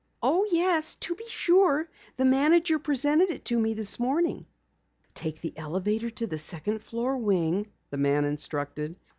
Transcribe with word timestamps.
"Oh, 0.23 0.47
yes, 0.51 0.95
to 0.95 1.13
be 1.13 1.27
sure. 1.29 1.87
The 2.17 2.25
manager 2.25 2.79
presented 2.79 3.29
it 3.29 3.45
to 3.45 3.59
me 3.59 3.75
this 3.75 3.99
morning." 3.99 4.47
"Take 5.13 5.39
the 5.41 5.55
elevator 5.55 6.09
to 6.09 6.25
the 6.25 6.39
second 6.39 6.81
floor 6.81 7.15
wing," 7.17 7.71
the 7.91 7.99
man 7.99 8.25
instructed. 8.25 8.95